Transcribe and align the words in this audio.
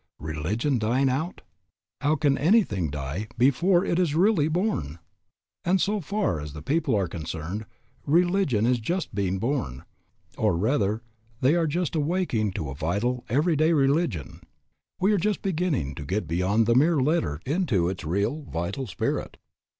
Religion 0.17 0.79
dying 0.79 1.09
out? 1.09 1.41
How 1.99 2.15
can 2.15 2.35
anything 2.35 2.89
die 2.89 3.27
before 3.37 3.85
it 3.85 3.99
is 3.99 4.15
really 4.15 4.47
born? 4.47 4.97
And 5.63 5.79
so 5.79 5.99
far 6.01 6.39
as 6.41 6.53
the 6.53 6.63
people 6.63 6.95
are 6.95 7.07
concerned, 7.07 7.67
religion 8.07 8.65
is 8.65 8.79
just 8.79 9.13
being 9.13 9.37
born, 9.37 9.83
or 10.39 10.57
rather 10.57 11.03
they 11.41 11.53
are 11.53 11.67
just 11.67 11.95
awaking 11.95 12.53
to 12.53 12.71
a 12.71 12.73
vital, 12.73 13.23
every 13.29 13.55
day 13.55 13.73
religion. 13.73 14.41
We 14.99 15.13
are 15.13 15.19
just 15.19 15.43
beginning 15.43 15.93
to 15.93 16.03
get 16.03 16.27
beyond 16.27 16.65
the 16.65 16.73
mere 16.73 16.99
letter 16.99 17.39
into 17.45 17.87
its 17.87 18.03
real, 18.03 18.41
vital 18.49 18.87
spirit. 18.87 19.37